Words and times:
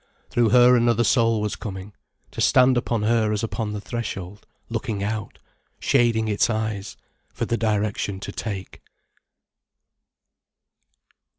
Through 0.31 0.49
her 0.49 0.75
another 0.75 1.03
soul 1.03 1.41
was 1.41 1.55
coming, 1.55 1.93
to 2.31 2.41
stand 2.41 2.75
upon 2.75 3.03
her 3.03 3.31
as 3.31 3.43
upon 3.43 3.71
the 3.71 3.79
threshold, 3.79 4.47
looking 4.67 5.03
out, 5.03 5.37
shading 5.79 6.27
its 6.27 6.49
eyes 6.49 6.97
for 7.31 7.45
the 7.45 7.55
direction 7.55 8.19
to 8.21 8.31
take. 8.31 8.81